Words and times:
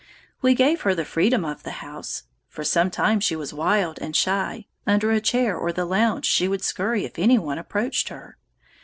We 0.41 0.55
gave 0.55 0.81
her 0.81 0.95
the 0.95 1.05
freedom 1.05 1.45
of 1.45 1.61
the 1.61 1.73
house. 1.85 2.23
For 2.47 2.63
some 2.63 2.89
time 2.89 3.19
she 3.19 3.35
was 3.35 3.53
wild 3.53 3.99
and 4.01 4.15
shy; 4.15 4.65
under 4.87 5.11
a 5.11 5.21
chair 5.21 5.55
or 5.55 5.71
the 5.71 5.85
lounge 5.85 6.25
she 6.25 6.47
would 6.47 6.63
scurry 6.63 7.05
if 7.05 7.19
any 7.19 7.37
one 7.37 7.59
approached 7.59 8.09
her. 8.09 8.39